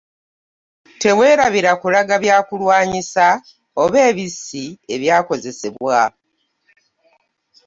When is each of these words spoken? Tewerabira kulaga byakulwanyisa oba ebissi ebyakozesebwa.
Tewerabira 1.01 1.71
kulaga 1.81 2.15
byakulwanyisa 2.23 3.25
oba 3.83 3.99
ebissi 4.09 4.65
ebyakozesebwa. 4.95 5.99